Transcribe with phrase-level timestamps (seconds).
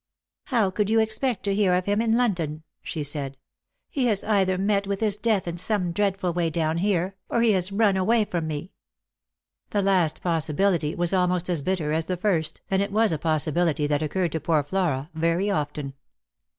[0.45, 3.37] "How could you expect to hear of him in London?" she said."
[3.87, 7.51] He has either met with his death in some dreadful way down here, or he
[7.51, 8.71] has run away from me."
[9.69, 13.85] The last possibility was almost as bitter as the first, and it was a possibility
[13.85, 15.93] that occurred to poor Flora very often.